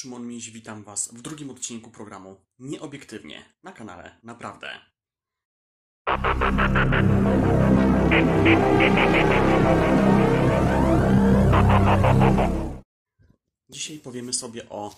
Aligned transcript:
Szymon 0.00 0.26
Miś, 0.26 0.50
witam 0.50 0.84
Was 0.84 1.08
w 1.14 1.22
drugim 1.22 1.50
odcinku 1.50 1.90
programu 1.90 2.40
Nieobiektywnie 2.58 3.54
na 3.62 3.72
kanale 3.72 4.18
Naprawdę. 4.22 4.80
Dzisiaj 13.68 13.98
powiemy 13.98 14.32
sobie 14.32 14.68
o 14.68 14.94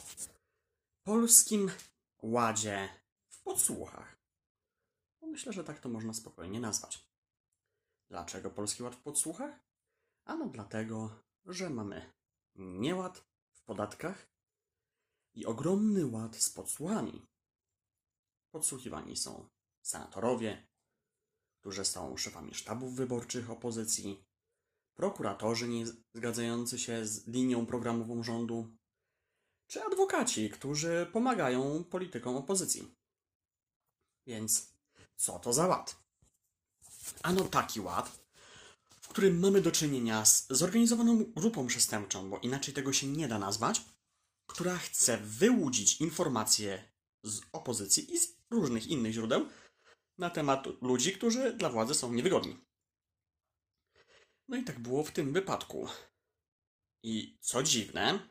polskim 1.05 1.71
ładzie 2.23 2.89
w 3.29 3.43
podsłuchach. 3.43 4.17
Myślę, 5.23 5.53
że 5.53 5.65
tak 5.65 5.81
to 5.81 5.89
można 5.89 6.15
spokojnie 6.15 6.61
nazwać. 6.61 7.09
Dlaczego 8.09 8.51
polski 8.51 8.83
ład 8.83 8.95
w 8.95 9.03
podsłuchach? 9.03 9.61
Ano 10.25 10.47
dlatego, 10.47 11.11
że 11.45 11.71
mamy 11.71 12.13
nieład 12.55 13.25
w 13.53 13.63
podatkach 13.63 14.32
i 15.35 15.47
ogromny 15.47 16.07
ład 16.07 16.37
z 16.37 16.51
podsłuchami. 16.51 17.27
Podsłuchiwani 18.51 19.17
są 19.17 19.49
senatorowie, 19.83 20.69
którzy 21.61 21.85
są 21.85 22.17
szefami 22.17 22.55
sztabów 22.55 22.95
wyborczych 22.95 23.51
opozycji, 23.51 24.25
prokuratorzy 24.95 25.69
nie 25.69 25.87
zgadzający 26.15 26.79
się 26.79 27.07
z 27.07 27.27
linią 27.27 27.67
programową 27.67 28.23
rządu, 28.23 28.77
czy 29.67 29.83
adwokaci, 29.83 30.51
którzy 30.51 31.07
pomagają 31.13 31.85
politykom 31.85 32.37
opozycji. 32.37 32.95
Więc 34.27 34.73
co 35.17 35.39
to 35.39 35.53
za 35.53 35.67
ład? 35.67 35.97
Ano 37.23 37.45
taki 37.45 37.81
ład, 37.81 38.19
w 39.01 39.09
którym 39.09 39.39
mamy 39.39 39.61
do 39.61 39.73
czynienia 39.73 40.25
z 40.25 40.47
zorganizowaną 40.51 41.25
grupą 41.25 41.67
przestępczą, 41.67 42.31
bo 42.31 42.39
inaczej 42.39 42.75
tego 42.75 42.93
się 42.93 43.07
nie 43.07 43.29
da 43.29 43.39
nazwać, 43.39 43.85
która 44.47 44.79
chce 44.79 45.19
wyłudzić 45.19 46.01
informacje 46.01 46.93
z 47.23 47.41
opozycji 47.53 48.15
i 48.15 48.19
z 48.19 48.37
różnych 48.51 48.87
innych 48.87 49.13
źródeł 49.13 49.49
na 50.19 50.31
temat 50.31 50.67
ludzi, 50.83 51.13
którzy 51.13 51.53
dla 51.53 51.71
władzy 51.71 51.95
są 51.95 52.13
niewygodni. 52.13 52.65
No 54.49 54.57
i 54.57 54.65
tak 54.65 54.81
było 54.81 55.05
w 55.05 55.11
tym 55.11 55.33
wypadku. 55.33 55.89
I 57.03 57.39
co 57.41 57.63
dziwne, 57.63 58.29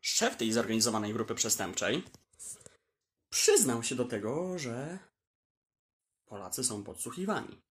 szef 0.00 0.36
tej 0.36 0.52
zorganizowanej 0.52 1.12
grupy 1.12 1.34
przestępczej 1.34 2.02
przyznał 3.30 3.82
się 3.82 3.94
do 3.94 4.04
tego, 4.04 4.58
że 4.58 4.98
Polacy 6.24 6.64
są 6.64 6.84
podsłuchiwani. 6.84 7.62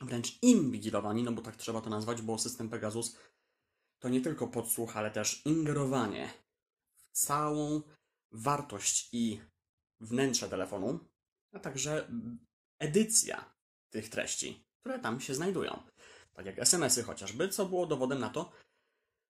Wręcz 0.00 0.42
inwigilowani, 0.42 1.22
no 1.22 1.32
bo 1.32 1.42
tak 1.42 1.56
trzeba 1.56 1.80
to 1.80 1.90
nazwać, 1.90 2.22
bo 2.22 2.38
system 2.38 2.68
Pegasus 2.68 3.16
to 3.98 4.08
nie 4.08 4.20
tylko 4.20 4.48
podsłuch, 4.48 4.96
ale 4.96 5.10
też 5.10 5.46
ingerowanie 5.46 6.32
całą 7.12 7.82
wartość 8.32 9.08
i 9.12 9.40
wnętrze 10.00 10.48
telefonu, 10.48 11.08
a 11.52 11.58
także 11.58 12.10
edycja 12.78 13.54
tych 13.90 14.08
treści, 14.08 14.64
które 14.80 14.98
tam 14.98 15.20
się 15.20 15.34
znajdują. 15.34 15.82
Tak 16.32 16.46
jak 16.46 16.58
SMS-y 16.58 17.02
chociażby, 17.02 17.48
co 17.48 17.66
było 17.66 17.86
dowodem 17.86 18.18
na 18.18 18.30
to, 18.30 18.52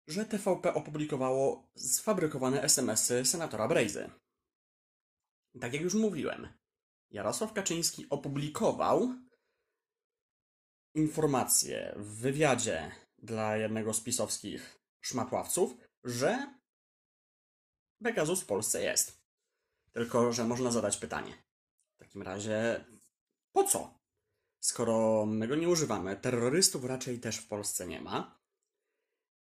że 0.08 0.24
TVP 0.24 0.74
opublikowało 0.74 1.70
sfabrykowane 1.76 2.62
SMS-y 2.62 3.24
senatora 3.24 3.68
Brejzy. 3.68 4.10
Tak 5.60 5.72
jak 5.72 5.82
już 5.82 5.94
mówiłem, 5.94 6.48
Jarosław 7.10 7.52
Kaczyński 7.52 8.06
opublikował 8.10 9.14
informację 10.94 11.94
w 11.96 12.16
wywiadzie 12.16 12.92
dla 13.18 13.56
jednego 13.56 13.94
z 13.94 14.00
pisowskich 14.00 14.80
szmatławców, 15.00 15.74
że 16.04 16.59
Pegasus 18.02 18.40
w 18.40 18.46
Polsce 18.46 18.82
jest. 18.82 19.20
Tylko, 19.92 20.32
że 20.32 20.44
można 20.44 20.70
zadać 20.70 20.96
pytanie. 20.96 21.34
W 21.96 21.98
takim 21.98 22.22
razie, 22.22 22.84
po 23.52 23.64
co? 23.64 23.94
Skoro 24.60 25.26
my 25.26 25.48
go 25.48 25.56
nie 25.56 25.68
używamy, 25.68 26.16
terrorystów 26.16 26.84
raczej 26.84 27.20
też 27.20 27.36
w 27.36 27.46
Polsce 27.46 27.86
nie 27.86 28.00
ma, 28.00 28.40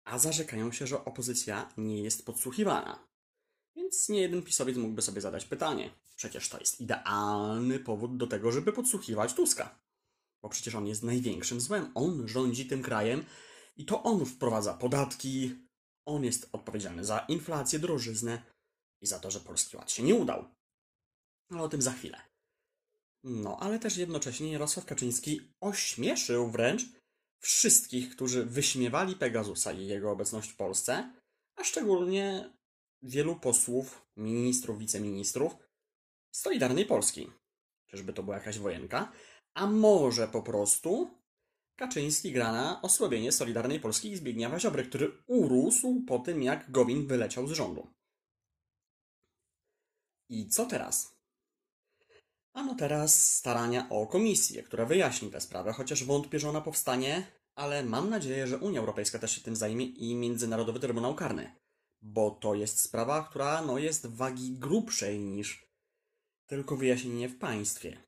a 0.04 0.18
zarzekają 0.18 0.72
się, 0.72 0.86
że 0.86 1.04
opozycja 1.04 1.72
nie 1.76 2.02
jest 2.02 2.26
podsłuchiwana. 2.26 3.08
Więc 3.76 4.08
nie 4.08 4.20
jeden 4.20 4.42
pisowiec 4.42 4.76
mógłby 4.76 5.02
sobie 5.02 5.20
zadać 5.20 5.44
pytanie. 5.44 5.90
Przecież 6.16 6.48
to 6.48 6.58
jest 6.58 6.80
idealny 6.80 7.78
powód 7.78 8.16
do 8.16 8.26
tego, 8.26 8.52
żeby 8.52 8.72
podsłuchiwać 8.72 9.34
Tuska. 9.34 9.78
Bo 10.42 10.48
przecież 10.48 10.74
on 10.74 10.86
jest 10.86 11.02
największym 11.02 11.60
złem. 11.60 11.90
On 11.94 12.28
rządzi 12.28 12.66
tym 12.66 12.82
krajem 12.82 13.24
i 13.76 13.84
to 13.84 14.02
on 14.02 14.26
wprowadza 14.26 14.74
podatki. 14.74 15.65
On 16.06 16.24
jest 16.24 16.48
odpowiedzialny 16.52 17.04
za 17.04 17.18
inflację, 17.18 17.78
drożyznę 17.78 18.42
i 19.02 19.06
za 19.06 19.18
to, 19.18 19.30
że 19.30 19.40
Polski 19.40 19.76
Ład 19.76 19.90
się 19.90 20.02
nie 20.02 20.14
udał. 20.14 20.44
Ale 21.50 21.62
o 21.62 21.68
tym 21.68 21.82
za 21.82 21.92
chwilę. 21.92 22.20
No, 23.24 23.56
ale 23.60 23.78
też 23.78 23.96
jednocześnie 23.96 24.52
Jarosław 24.52 24.86
Kaczyński 24.86 25.40
ośmieszył 25.60 26.50
wręcz 26.50 26.82
wszystkich, 27.40 28.10
którzy 28.10 28.44
wyśmiewali 28.44 29.16
Pegasusa 29.16 29.72
i 29.72 29.86
jego 29.86 30.10
obecność 30.10 30.50
w 30.50 30.56
Polsce, 30.56 31.12
a 31.56 31.64
szczególnie 31.64 32.52
wielu 33.02 33.36
posłów, 33.36 34.06
ministrów, 34.16 34.78
wiceministrów 34.78 35.56
Solidarnej 36.34 36.86
Polski. 36.86 37.30
Czyżby 37.86 38.12
to 38.12 38.22
była 38.22 38.36
jakaś 38.36 38.58
wojenka? 38.58 39.12
A 39.54 39.66
może 39.66 40.28
po 40.28 40.42
prostu 40.42 41.10
Kaczyński 41.76 42.32
gra 42.32 42.52
na 42.52 42.82
osłabienie 42.82 43.32
Solidarnej 43.32 43.80
Polski 43.80 44.12
i 44.12 44.16
Zbigniewa 44.16 44.60
Ziobry, 44.60 44.84
który 44.84 45.22
urósł 45.26 46.04
po 46.06 46.18
tym, 46.18 46.42
jak 46.42 46.70
Gowin 46.70 47.06
wyleciał 47.06 47.46
z 47.46 47.52
rządu. 47.52 47.86
I 50.28 50.48
co 50.48 50.66
teraz? 50.66 51.16
Ano 52.52 52.74
teraz 52.74 53.32
starania 53.36 53.88
o 53.90 54.06
komisję, 54.06 54.62
która 54.62 54.84
wyjaśni 54.84 55.30
tę 55.30 55.40
sprawę, 55.40 55.72
chociaż 55.72 56.04
wątpię, 56.04 56.38
że 56.38 56.48
ona 56.48 56.60
powstanie, 56.60 57.26
ale 57.54 57.84
mam 57.84 58.10
nadzieję, 58.10 58.46
że 58.46 58.58
Unia 58.58 58.80
Europejska 58.80 59.18
też 59.18 59.32
się 59.32 59.40
tym 59.40 59.56
zajmie 59.56 59.84
i 59.86 60.14
Międzynarodowy 60.14 60.80
Trybunał 60.80 61.14
Karny, 61.14 61.56
bo 62.02 62.30
to 62.30 62.54
jest 62.54 62.80
sprawa, 62.80 63.24
która 63.24 63.62
no, 63.62 63.78
jest 63.78 64.06
wagi 64.06 64.52
grubszej 64.52 65.20
niż 65.20 65.66
tylko 66.46 66.76
wyjaśnienie 66.76 67.28
w 67.28 67.38
państwie. 67.38 68.06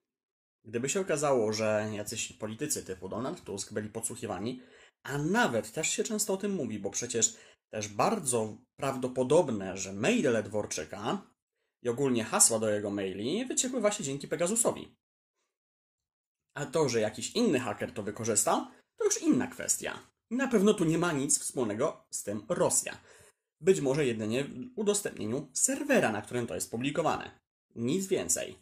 Gdyby 0.68 0.88
się 0.88 1.00
okazało, 1.00 1.52
że 1.52 1.90
jacyś 1.94 2.32
politycy 2.32 2.84
typu 2.84 3.08
Donald 3.08 3.44
Tusk 3.44 3.72
byli 3.72 3.88
podsłuchiwani, 3.88 4.62
a 5.02 5.18
nawet 5.18 5.72
też 5.72 5.88
się 5.88 6.04
często 6.04 6.32
o 6.32 6.36
tym 6.36 6.52
mówi, 6.52 6.78
bo 6.78 6.90
przecież 6.90 7.36
też 7.70 7.88
bardzo 7.88 8.56
prawdopodobne, 8.76 9.76
że 9.76 9.92
maile 9.92 10.42
Dworczyka 10.42 11.22
i 11.82 11.88
ogólnie 11.88 12.24
hasła 12.24 12.58
do 12.58 12.70
jego 12.70 12.90
maili 12.90 13.46
wyciekły 13.46 13.80
właśnie 13.80 14.04
dzięki 14.04 14.28
Pegasusowi. 14.28 14.96
A 16.54 16.66
to, 16.66 16.88
że 16.88 17.00
jakiś 17.00 17.30
inny 17.30 17.60
haker 17.60 17.92
to 17.92 18.02
wykorzystał, 18.02 18.66
to 18.96 19.04
już 19.04 19.22
inna 19.22 19.46
kwestia. 19.46 19.98
Na 20.30 20.48
pewno 20.48 20.74
tu 20.74 20.84
nie 20.84 20.98
ma 20.98 21.12
nic 21.12 21.40
wspólnego 21.40 22.06
z 22.10 22.22
tym 22.22 22.42
Rosja. 22.48 22.98
Być 23.60 23.80
może 23.80 24.06
jedynie 24.06 24.44
w 24.44 24.78
udostępnieniu 24.78 25.48
serwera, 25.52 26.12
na 26.12 26.22
którym 26.22 26.46
to 26.46 26.54
jest 26.54 26.70
publikowane. 26.70 27.40
Nic 27.74 28.06
więcej. 28.06 28.58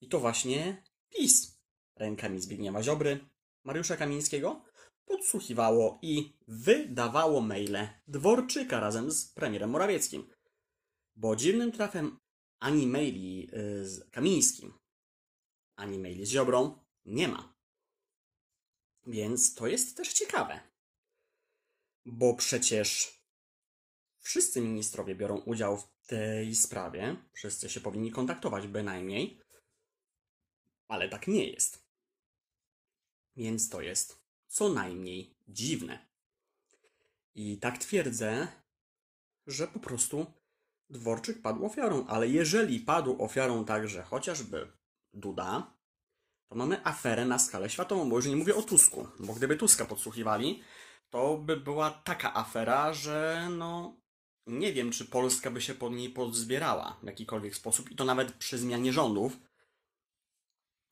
I 0.00 0.08
to 0.08 0.20
właśnie 0.20 0.82
PiS 1.10 1.60
rękami 1.96 2.40
Zbigniewa 2.40 2.82
Ziobry, 2.82 3.28
Mariusza 3.64 3.96
Kamińskiego 3.96 4.64
podsłuchiwało 5.04 5.98
i 6.02 6.36
wydawało 6.48 7.40
maile 7.40 7.88
Dworczyka 8.08 8.80
razem 8.80 9.10
z 9.12 9.32
premierem 9.32 9.70
Morawieckim. 9.70 10.30
Bo 11.16 11.36
dziwnym 11.36 11.72
trafem 11.72 12.18
ani 12.58 12.86
maili 12.86 13.50
y, 13.54 13.88
z 13.88 14.10
Kamińskim, 14.10 14.78
ani 15.76 15.98
maili 15.98 16.26
z 16.26 16.30
Ziobrą 16.30 16.84
nie 17.04 17.28
ma. 17.28 17.54
Więc 19.06 19.54
to 19.54 19.66
jest 19.66 19.96
też 19.96 20.12
ciekawe. 20.12 20.60
Bo 22.06 22.34
przecież 22.34 23.20
wszyscy 24.18 24.60
ministrowie 24.60 25.14
biorą 25.14 25.38
udział 25.38 25.76
w 25.76 26.06
tej 26.06 26.54
sprawie. 26.54 27.16
Wszyscy 27.32 27.68
się 27.68 27.80
powinni 27.80 28.10
kontaktować 28.10 28.66
bynajmniej. 28.66 29.40
Ale 30.90 31.08
tak 31.08 31.28
nie 31.28 31.44
jest. 31.44 31.84
Więc 33.36 33.68
to 33.68 33.80
jest 33.80 34.20
co 34.48 34.68
najmniej 34.68 35.34
dziwne. 35.48 36.06
I 37.34 37.58
tak 37.58 37.78
twierdzę, 37.78 38.48
że 39.46 39.68
po 39.68 39.80
prostu 39.80 40.26
Dworczyk 40.90 41.42
padł 41.42 41.66
ofiarą, 41.66 42.06
ale 42.06 42.28
jeżeli 42.28 42.80
padł 42.80 43.22
ofiarą 43.24 43.64
także 43.64 44.02
chociażby 44.02 44.72
Duda, 45.14 45.72
to 46.48 46.54
mamy 46.54 46.86
aferę 46.86 47.24
na 47.24 47.38
skalę 47.38 47.70
światową, 47.70 48.10
bo 48.10 48.16
już 48.16 48.26
nie 48.26 48.36
mówię 48.36 48.56
o 48.56 48.62
Tusku, 48.62 49.08
bo 49.18 49.34
gdyby 49.34 49.56
Tuska 49.56 49.84
podsłuchiwali, 49.84 50.62
to 51.10 51.36
by 51.36 51.56
była 51.56 51.90
taka 51.90 52.34
afera, 52.34 52.92
że 52.92 53.48
no 53.50 53.96
nie 54.46 54.72
wiem, 54.72 54.90
czy 54.90 55.04
Polska 55.04 55.50
by 55.50 55.60
się 55.60 55.74
pod 55.74 55.92
niej 55.92 56.10
pozbierała 56.10 56.98
w 57.02 57.06
jakikolwiek 57.06 57.56
sposób 57.56 57.90
i 57.90 57.96
to 57.96 58.04
nawet 58.04 58.32
przy 58.32 58.58
zmianie 58.58 58.92
rządów, 58.92 59.36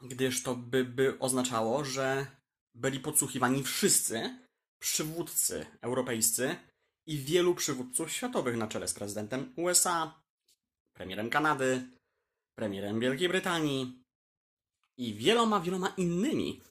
gdyż 0.00 0.42
to 0.42 0.54
by, 0.54 0.84
by 0.84 1.18
oznaczało, 1.18 1.84
że 1.84 2.26
byli 2.74 3.00
podsłuchiwani 3.00 3.62
wszyscy 3.62 4.38
przywódcy 4.78 5.66
europejscy 5.80 6.56
i 7.06 7.18
wielu 7.18 7.54
przywódców 7.54 8.12
światowych 8.12 8.56
na 8.56 8.68
czele 8.68 8.88
z 8.88 8.94
prezydentem 8.94 9.52
USA, 9.56 10.22
premierem 10.96 11.30
Kanady, 11.30 11.90
premierem 12.58 13.00
Wielkiej 13.00 13.28
Brytanii 13.28 14.04
i 14.98 15.14
wieloma, 15.14 15.60
wieloma 15.60 15.88
innymi. 15.96 16.62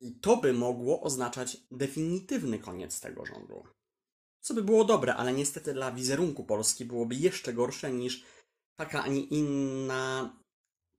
I 0.00 0.12
to 0.12 0.36
by 0.36 0.52
mogło 0.52 1.02
oznaczać 1.02 1.56
definitywny 1.70 2.58
koniec 2.58 3.00
tego 3.00 3.26
rządu. 3.26 3.64
Co 4.40 4.54
by 4.54 4.62
było 4.62 4.84
dobre, 4.84 5.14
ale 5.14 5.32
niestety 5.32 5.72
dla 5.72 5.92
wizerunku 5.92 6.44
Polski 6.44 6.84
byłoby 6.84 7.14
jeszcze 7.14 7.52
gorsze 7.52 7.92
niż 7.92 8.24
taka, 8.76 9.02
a 9.02 9.08
nie 9.08 9.20
inna 9.20 10.36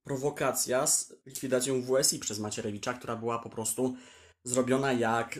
prowokacja 0.06 0.88
z 0.88 1.14
likwidacją 1.26 1.82
WSI 1.82 2.20
przez 2.20 2.40
Macierewicza, 2.40 2.94
która 2.94 3.16
była 3.16 3.40
po 3.40 3.50
prostu 3.50 3.96
zrobiona 4.44 4.94
jak 4.94 5.40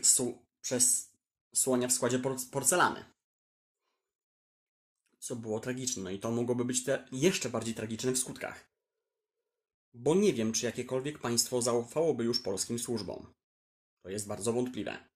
przez 0.62 1.14
słonia 1.56 1.88
w 1.88 1.92
składzie 1.92 2.20
porcelany. 2.52 3.06
Co 5.20 5.36
było 5.36 5.60
tragiczne. 5.60 6.04
No 6.04 6.10
i 6.10 6.20
to 6.20 6.32
mogłoby 6.32 6.66
być 6.66 6.84
jeszcze 7.12 7.50
bardziej 7.50 7.76
tragiczne 7.76 8.12
w 8.12 8.18
skutkach. 8.18 8.70
Bo 9.94 10.16
nie 10.16 10.34
wiem, 10.34 10.54
czy 10.54 10.66
jakiekolwiek 10.66 11.20
państwo 11.20 11.62
zaufałoby 11.62 12.24
już 12.24 12.40
polskim 12.40 12.80
służbom. 12.80 13.34
To 14.04 14.10
jest 14.10 14.28
bardzo 14.28 14.54
wątpliwe. 14.54 15.10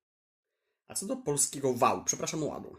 A 0.88 0.96
co 0.96 1.06
do 1.06 1.18
polskiego 1.18 1.74
wału, 1.74 2.04
przepraszam, 2.04 2.44
ładu. 2.44 2.78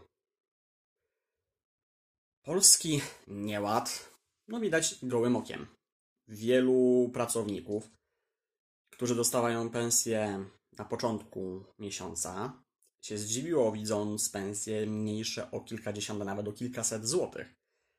Polski 2.41 3.01
nieład, 3.27 4.09
no 4.47 4.59
widać 4.59 5.05
gołym 5.05 5.35
okiem. 5.35 5.80
Wielu 6.31 7.09
pracowników, 7.13 7.91
którzy 8.89 9.15
dostawają 9.15 9.69
pensję 9.69 10.45
na 10.77 10.85
początku 10.85 11.63
miesiąca, 11.79 12.63
się 13.01 13.17
zdziwiło, 13.17 13.71
widząc 13.71 14.29
pensje 14.29 14.85
mniejsze 14.85 15.51
o 15.51 15.61
kilkadziesiąt, 15.61 16.21
a 16.21 16.25
nawet 16.25 16.47
o 16.47 16.53
kilkaset 16.53 17.07
złotych. 17.07 17.55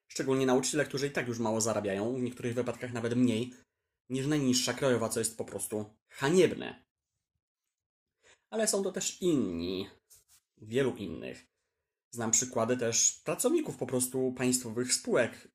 Szczególnie 0.08 0.46
nauczyciele, 0.46 0.84
którzy 0.84 1.06
i 1.06 1.11
tak 1.11 1.29
już 1.29 1.38
mało 1.38 1.61
zarabiają, 1.61 2.14
w 2.14 2.23
niektórych 2.23 2.55
wypadkach 2.55 2.93
nawet 2.93 3.14
mniej 3.17 3.55
niż 4.08 4.26
najniższa 4.26 4.75
krajowa, 4.75 5.08
co 5.08 5.19
jest 5.19 5.38
po 5.38 5.44
prostu 5.44 5.85
haniebne. 6.08 6.85
Ale 8.50 8.69
są 8.69 8.82
to 8.82 8.93
też 8.93 9.23
inni, 9.23 9.88
wielu 10.56 10.96
innych. 10.96 11.46
Znam 12.11 12.31
przykłady 12.31 12.76
też 12.76 13.12
pracowników 13.25 13.76
po 13.76 13.87
prostu 13.87 14.32
państwowych 14.32 14.94
spółek. 14.94 15.49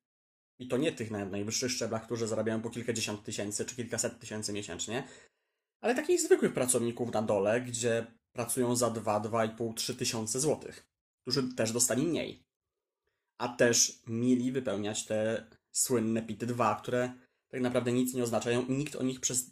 I 0.59 0.67
to 0.67 0.77
nie 0.77 0.91
tych 0.91 1.11
na 1.11 1.25
najwyższych 1.25 1.71
szczeblach, 1.71 2.05
którzy 2.05 2.27
zarabiają 2.27 2.61
po 2.61 2.69
kilkadziesiąt 2.69 3.23
tysięcy 3.23 3.65
czy 3.65 3.75
kilkaset 3.75 4.19
tysięcy 4.19 4.53
miesięcznie, 4.53 5.07
ale 5.81 5.95
takich 5.95 6.21
zwykłych 6.21 6.53
pracowników 6.53 7.13
na 7.13 7.21
dole, 7.21 7.61
gdzie 7.61 8.07
pracują 8.33 8.75
za 8.75 8.89
2, 8.89 9.19
2,5, 9.21 9.73
3 9.73 9.95
tysiące 9.95 10.39
złotych, 10.39 10.87
którzy 11.21 11.53
też 11.55 11.71
dostali 11.71 12.03
mniej. 12.03 12.43
A 13.37 13.47
też 13.47 14.01
mieli 14.07 14.51
wypełniać 14.51 15.05
te 15.05 15.47
słynne 15.71 16.21
PIT 16.21 16.45
2, 16.45 16.75
które 16.75 17.13
tak 17.49 17.61
naprawdę 17.61 17.91
nic 17.91 18.13
nie 18.13 18.23
oznaczają 18.23 18.65
i 18.65 18.71
nikt 18.71 18.95
o 18.95 19.03
nich 19.03 19.19
przez 19.19 19.51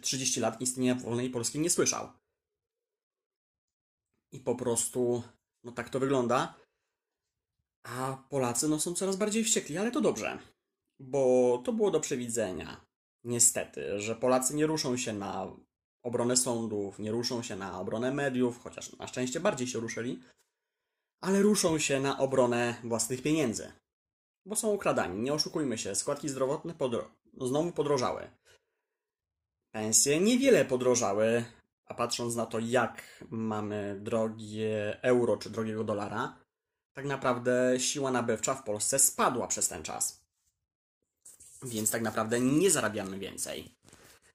30 0.00 0.40
lat 0.40 0.60
istnienia 0.60 0.94
wolnej 0.94 1.30
Polski 1.30 1.58
nie 1.58 1.70
słyszał. 1.70 2.12
I 4.32 4.40
po 4.40 4.54
prostu, 4.54 5.22
no 5.64 5.72
tak 5.72 5.90
to 5.90 6.00
wygląda. 6.00 6.54
A 7.86 8.16
Polacy 8.30 8.68
no, 8.68 8.80
są 8.80 8.94
coraz 8.94 9.16
bardziej 9.16 9.44
wściekli, 9.44 9.78
ale 9.78 9.90
to 9.90 10.00
dobrze, 10.00 10.38
bo 10.98 11.62
to 11.64 11.72
było 11.72 11.90
do 11.90 12.00
przewidzenia. 12.00 12.86
Niestety, 13.24 14.00
że 14.00 14.16
Polacy 14.16 14.54
nie 14.54 14.66
ruszą 14.66 14.96
się 14.96 15.12
na 15.12 15.56
obronę 16.02 16.36
sądów, 16.36 16.98
nie 16.98 17.10
ruszą 17.10 17.42
się 17.42 17.56
na 17.56 17.80
obronę 17.80 18.12
mediów, 18.12 18.60
chociaż 18.62 18.96
na 18.96 19.06
szczęście 19.06 19.40
bardziej 19.40 19.66
się 19.68 19.78
ruszyli, 19.80 20.22
ale 21.20 21.42
ruszą 21.42 21.78
się 21.78 22.00
na 22.00 22.18
obronę 22.18 22.74
własnych 22.84 23.22
pieniędzy. 23.22 23.72
Bo 24.46 24.56
są 24.56 24.68
ukradani, 24.68 25.22
nie 25.22 25.32
oszukujmy 25.32 25.78
się, 25.78 25.94
składki 25.94 26.28
zdrowotne 26.28 26.74
podro 26.74 27.10
no 27.36 27.46
znowu 27.46 27.72
podrożały. 27.72 28.30
Pensje 29.70 30.20
niewiele 30.20 30.64
podrożały, 30.64 31.44
a 31.86 31.94
patrząc 31.94 32.34
na 32.36 32.46
to, 32.46 32.58
jak 32.58 33.24
mamy 33.30 34.00
drogie 34.00 34.98
euro 35.02 35.36
czy 35.36 35.50
drogiego 35.50 35.84
dolara, 35.84 36.45
tak 36.96 37.04
naprawdę 37.04 37.80
siła 37.80 38.10
nabywcza 38.10 38.54
w 38.54 38.62
Polsce 38.62 38.98
spadła 38.98 39.46
przez 39.46 39.68
ten 39.68 39.82
czas. 39.82 40.20
Więc 41.62 41.90
tak 41.90 42.02
naprawdę 42.02 42.40
nie 42.40 42.70
zarabiamy 42.70 43.18
więcej. 43.18 43.74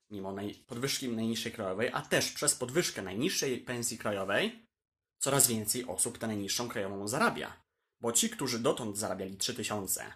Mimo 0.10 0.36
podwyżki 0.68 1.10
najniższej 1.10 1.52
krajowej, 1.52 1.90
a 1.94 2.02
też 2.02 2.32
przez 2.32 2.56
podwyżkę 2.56 3.02
najniższej 3.02 3.58
pensji 3.60 3.98
krajowej, 3.98 4.66
coraz 5.20 5.48
więcej 5.48 5.86
osób 5.88 6.18
tę 6.18 6.28
najniższą 6.28 6.70
krajową 6.70 7.08
zarabia. 7.08 7.64
Bo 8.02 8.12
ci, 8.12 8.30
którzy 8.30 8.60
dotąd 8.60 8.98
zarabiali 8.98 9.38
3000 9.38 10.14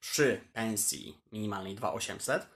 przy 0.00 0.40
pensji 0.52 1.18
minimalnej 1.32 1.74
2800, 1.74 2.46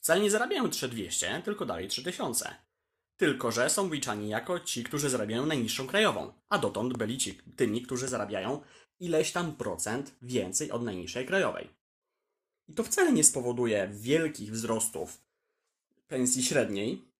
wcale 0.00 0.20
nie 0.20 0.30
zarabiają 0.30 0.68
3200, 0.68 1.42
tylko 1.44 1.66
dalej 1.66 1.88
3000. 1.88 2.54
Tylko, 3.22 3.52
że 3.52 3.70
są 3.70 3.88
wliczani 3.88 4.28
jako 4.28 4.60
ci, 4.60 4.84
którzy 4.84 5.10
zarabiają 5.10 5.46
najniższą 5.46 5.86
krajową, 5.86 6.32
a 6.48 6.58
dotąd 6.58 6.96
byli 6.98 7.18
ci, 7.18 7.38
tymi, 7.56 7.82
którzy 7.82 8.08
zarabiają 8.08 8.60
ileś 9.00 9.32
tam 9.32 9.56
procent 9.56 10.14
więcej 10.22 10.70
od 10.70 10.82
najniższej 10.82 11.26
krajowej. 11.26 11.70
I 12.68 12.74
to 12.74 12.84
wcale 12.84 13.12
nie 13.12 13.24
spowoduje 13.24 13.90
wielkich 13.92 14.52
wzrostów 14.52 15.22
pensji 16.08 16.42
średniej, 16.42 17.12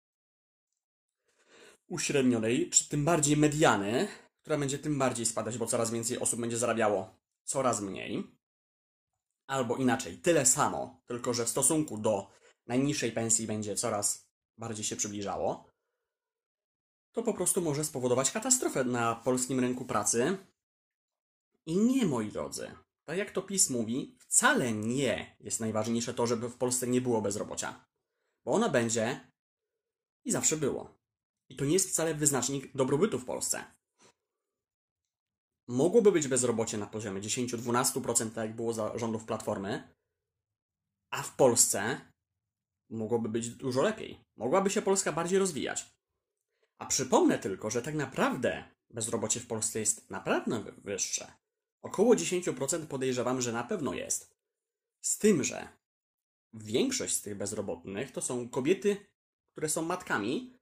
uśrednionej, 1.86 2.70
czy 2.70 2.88
tym 2.88 3.04
bardziej 3.04 3.36
mediany, 3.36 4.08
która 4.40 4.58
będzie 4.58 4.78
tym 4.78 4.98
bardziej 4.98 5.26
spadać, 5.26 5.58
bo 5.58 5.66
coraz 5.66 5.90
więcej 5.90 6.18
osób 6.18 6.40
będzie 6.40 6.58
zarabiało 6.58 7.16
coraz 7.44 7.80
mniej. 7.80 8.24
Albo 9.46 9.76
inaczej, 9.76 10.18
tyle 10.18 10.46
samo, 10.46 11.02
tylko 11.06 11.34
że 11.34 11.44
w 11.44 11.48
stosunku 11.48 11.98
do 11.98 12.30
najniższej 12.66 13.12
pensji 13.12 13.46
będzie 13.46 13.76
coraz 13.76 14.28
bardziej 14.58 14.84
się 14.84 14.96
przybliżało. 14.96 15.71
To 17.12 17.22
po 17.22 17.34
prostu 17.34 17.60
może 17.60 17.84
spowodować 17.84 18.30
katastrofę 18.30 18.84
na 18.84 19.14
polskim 19.14 19.60
rynku 19.60 19.84
pracy. 19.84 20.38
I 21.66 21.76
nie, 21.76 22.06
moi 22.06 22.32
drodzy, 22.32 22.70
tak 23.04 23.18
jak 23.18 23.30
to 23.30 23.42
PiS 23.42 23.70
mówi, 23.70 24.16
wcale 24.18 24.72
nie 24.72 25.36
jest 25.40 25.60
najważniejsze 25.60 26.14
to, 26.14 26.26
żeby 26.26 26.48
w 26.48 26.56
Polsce 26.56 26.86
nie 26.86 27.00
było 27.00 27.22
bezrobocia. 27.22 27.84
Bo 28.44 28.52
ona 28.52 28.68
będzie 28.68 29.32
i 30.24 30.32
zawsze 30.32 30.56
było. 30.56 30.98
I 31.48 31.56
to 31.56 31.64
nie 31.64 31.72
jest 31.72 31.90
wcale 31.90 32.14
wyznacznik 32.14 32.76
dobrobytu 32.76 33.18
w 33.18 33.24
Polsce. 33.24 33.64
Mogłoby 35.68 36.12
być 36.12 36.28
bezrobocie 36.28 36.78
na 36.78 36.86
poziomie 36.86 37.20
10-12%, 37.20 38.30
tak 38.30 38.46
jak 38.46 38.56
było 38.56 38.72
za 38.72 38.98
rządów 38.98 39.24
Platformy, 39.24 39.94
a 41.10 41.22
w 41.22 41.36
Polsce 41.36 42.00
mogłoby 42.90 43.28
być 43.28 43.50
dużo 43.50 43.82
lepiej. 43.82 44.20
Mogłaby 44.36 44.70
się 44.70 44.82
Polska 44.82 45.12
bardziej 45.12 45.38
rozwijać. 45.38 46.01
A 46.82 46.86
przypomnę 46.86 47.38
tylko, 47.38 47.70
że 47.70 47.82
tak 47.82 47.94
naprawdę 47.94 48.64
bezrobocie 48.90 49.40
w 49.40 49.46
Polsce 49.46 49.80
jest 49.80 50.10
naprawdę 50.10 50.64
wyższe. 50.78 51.32
Około 51.82 52.14
10% 52.14 52.86
podejrzewam, 52.86 53.40
że 53.40 53.52
na 53.52 53.64
pewno 53.64 53.94
jest. 53.94 54.34
Z 55.00 55.18
tym, 55.18 55.44
że 55.44 55.68
większość 56.52 57.14
z 57.14 57.22
tych 57.22 57.36
bezrobotnych 57.36 58.12
to 58.12 58.22
są 58.22 58.48
kobiety, 58.48 58.96
które 59.52 59.68
są 59.68 59.82
matkami 59.82 60.58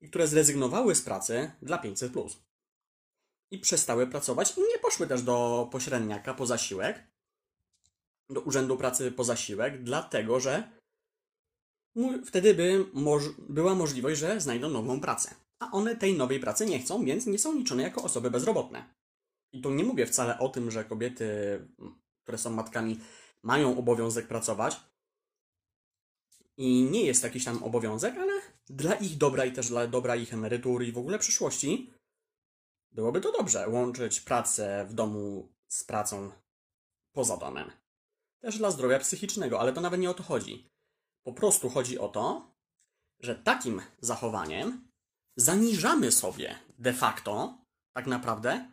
i 0.00 0.08
które 0.08 0.28
zrezygnowały 0.28 0.94
z 0.94 1.02
pracy 1.02 1.50
dla 1.62 1.78
500. 1.78 2.12
I 3.50 3.58
przestały 3.58 4.06
pracować 4.06 4.56
i 4.56 4.60
nie 4.60 4.78
poszły 4.78 5.06
też 5.06 5.22
do 5.22 5.68
pośredniaka 5.72 6.34
po 6.34 6.46
zasiłek, 6.46 7.06
do 8.30 8.40
urzędu 8.40 8.76
pracy 8.76 9.12
po 9.12 9.24
zasiłek, 9.24 9.82
dlatego 9.82 10.40
że 10.40 10.70
wtedy 12.26 12.54
by 12.54 12.86
moż 12.92 13.22
była 13.38 13.74
możliwość, 13.74 14.20
że 14.20 14.40
znajdą 14.40 14.70
nową 14.70 15.00
pracę. 15.00 15.47
A 15.58 15.70
one 15.70 15.96
tej 15.96 16.16
nowej 16.16 16.40
pracy 16.40 16.66
nie 16.66 16.78
chcą, 16.78 17.04
więc 17.04 17.26
nie 17.26 17.38
są 17.38 17.54
liczone 17.54 17.82
jako 17.82 18.02
osoby 18.02 18.30
bezrobotne. 18.30 18.94
I 19.52 19.60
tu 19.60 19.70
nie 19.70 19.84
mówię 19.84 20.06
wcale 20.06 20.38
o 20.38 20.48
tym, 20.48 20.70
że 20.70 20.84
kobiety, 20.84 21.26
które 22.22 22.38
są 22.38 22.50
matkami, 22.50 23.00
mają 23.42 23.78
obowiązek 23.78 24.28
pracować. 24.28 24.80
I 26.56 26.82
nie 26.82 27.04
jest 27.04 27.22
jakiś 27.22 27.44
tam 27.44 27.62
obowiązek, 27.62 28.16
ale 28.16 28.32
dla 28.66 28.94
ich 28.94 29.16
dobra 29.16 29.44
i 29.44 29.52
też 29.52 29.68
dla 29.68 29.86
dobra 29.86 30.16
ich 30.16 30.34
emerytur 30.34 30.82
i 30.82 30.92
w 30.92 30.98
ogóle 30.98 31.18
przyszłości 31.18 31.92
byłoby 32.90 33.20
to 33.20 33.32
dobrze 33.32 33.68
łączyć 33.68 34.20
pracę 34.20 34.86
w 34.88 34.94
domu 34.94 35.52
z 35.68 35.84
pracą 35.84 36.30
poza 37.12 37.36
domem. 37.36 37.70
Też 38.40 38.58
dla 38.58 38.70
zdrowia 38.70 38.98
psychicznego, 38.98 39.60
ale 39.60 39.72
to 39.72 39.80
nawet 39.80 40.00
nie 40.00 40.10
o 40.10 40.14
to 40.14 40.22
chodzi. 40.22 40.70
Po 41.22 41.32
prostu 41.32 41.70
chodzi 41.70 41.98
o 41.98 42.08
to, 42.08 42.54
że 43.20 43.34
takim 43.34 43.82
zachowaniem 44.00 44.87
zaniżamy 45.38 46.12
sobie 46.12 46.58
de 46.78 46.92
facto, 46.92 47.58
tak 47.96 48.06
naprawdę, 48.06 48.70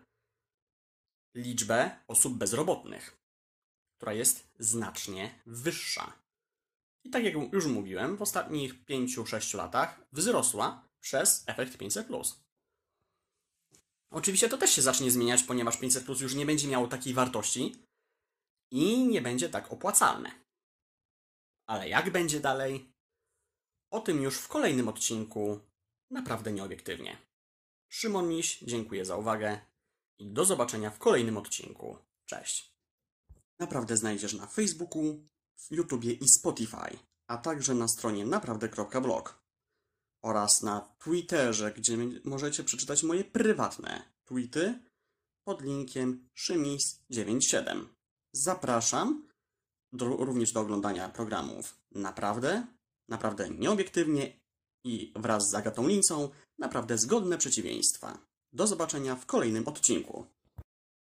liczbę 1.36 2.00
osób 2.08 2.38
bezrobotnych, 2.38 3.18
która 3.98 4.14
jest 4.14 4.48
znacznie 4.60 5.42
wyższa. 5.46 6.14
I 7.04 7.10
tak 7.10 7.24
jak 7.24 7.34
już 7.54 7.66
mówiłem, 7.66 8.18
w 8.18 8.22
ostatnich 8.22 8.86
5-6 8.86 9.58
latach 9.58 10.02
wzrosła 10.12 10.88
przez 11.00 11.44
efekt 11.48 11.78
500. 11.78 12.08
Oczywiście 14.12 14.50
to 14.50 14.58
też 14.58 14.72
się 14.72 14.82
zacznie 14.82 15.12
zmieniać, 15.12 15.44
ponieważ 15.44 15.78
500 15.78 16.22
już 16.22 16.36
nie 16.36 16.46
będzie 16.46 16.68
miało 16.68 16.88
takiej 16.88 17.14
wartości 17.14 17.76
i 18.72 19.08
nie 19.08 19.22
będzie 19.22 19.50
tak 19.50 19.72
opłacalne. 19.72 20.32
Ale 21.70 21.90
jak 21.90 22.12
będzie 22.12 22.40
dalej? 22.40 22.92
O 23.92 24.00
tym 24.00 24.22
już 24.22 24.38
w 24.38 24.48
kolejnym 24.48 24.88
odcinku, 24.88 25.60
naprawdę 26.12 26.52
nieobiektywnie. 26.52 27.18
Szymon 27.90 28.28
Miś, 28.28 28.60
dziękuję 28.60 29.06
za 29.06 29.18
uwagę 29.18 29.60
i 30.18 30.32
do 30.32 30.46
zobaczenia 30.46 30.90
w 30.90 31.00
kolejnym 31.00 31.38
odcinku. 31.38 31.98
Cześć. 32.26 32.76
Naprawdę 33.60 33.98
znajdziesz 33.98 34.34
na 34.34 34.48
Facebooku, 34.48 35.24
w 35.58 35.72
YouTubie 35.72 36.14
i 36.14 36.30
Spotify, 36.30 37.00
a 37.28 37.38
także 37.38 37.74
na 37.74 37.88
stronie 37.88 38.26
naprawdę.blog 38.26 39.44
oraz 40.24 40.64
na 40.64 40.96
Twitterze, 41.00 41.72
gdzie 41.72 41.98
możecie 42.24 42.64
przeczytać 42.64 43.04
moje 43.04 43.24
prywatne 43.24 44.14
tweety 44.24 44.80
pod 45.44 45.62
linkiem 45.62 46.30
szymis97. 46.38 47.86
Zapraszam 48.34 49.28
do, 49.94 50.06
również 50.06 50.52
do 50.52 50.60
oglądania 50.60 51.10
programów 51.10 51.80
Naprawdę, 51.92 52.68
Naprawdę 53.10 53.50
Nieobiektywnie 53.50 54.45
i 54.86 55.14
wraz 55.16 55.50
z 55.50 55.56
Agatą 55.56 55.88
Lincą 55.88 56.30
Naprawdę 56.60 56.98
Zgodne 56.98 57.38
Przeciwieństwa. 57.38 58.18
Do 58.54 58.68
zobaczenia 58.68 59.16
w 59.16 59.26
kolejnym 59.26 59.68
odcinku. 59.68 60.26